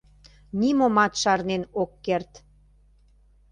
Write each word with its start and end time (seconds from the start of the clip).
Нимомат 0.59 1.13
шарнен 1.21 1.63
ок 1.81 1.91
керт... 2.05 2.31